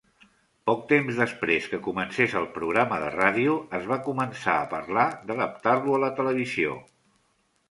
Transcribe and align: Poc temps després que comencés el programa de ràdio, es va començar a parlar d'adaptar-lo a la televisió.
Poc 0.69 0.79
temps 0.91 1.19
després 1.23 1.67
que 1.73 1.79
comencés 1.87 2.33
el 2.41 2.47
programa 2.55 2.97
de 3.03 3.11
ràdio, 3.17 3.59
es 3.81 3.85
va 3.93 3.99
començar 4.09 4.57
a 4.63 4.65
parlar 4.73 5.07
d'adaptar-lo 5.29 5.99
a 6.01 6.03
la 6.07 6.11
televisió. 6.23 6.75